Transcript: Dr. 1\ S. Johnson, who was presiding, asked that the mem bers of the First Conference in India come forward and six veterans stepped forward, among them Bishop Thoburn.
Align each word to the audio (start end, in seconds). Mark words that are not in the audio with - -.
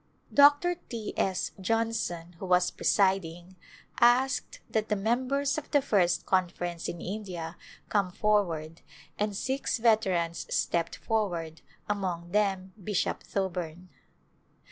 Dr. 0.33 0.77
1\ 0.89 1.13
S. 1.15 1.51
Johnson, 1.61 2.33
who 2.39 2.45
was 2.47 2.71
presiding, 2.71 3.55
asked 3.99 4.59
that 4.67 4.89
the 4.89 4.95
mem 4.95 5.27
bers 5.27 5.59
of 5.59 5.69
the 5.69 5.79
First 5.79 6.25
Conference 6.25 6.87
in 6.89 6.99
India 6.99 7.55
come 7.87 8.09
forward 8.09 8.81
and 9.19 9.35
six 9.37 9.77
veterans 9.77 10.47
stepped 10.49 10.95
forward, 10.95 11.61
among 11.87 12.31
them 12.31 12.73
Bishop 12.83 13.21
Thoburn. 13.21 13.89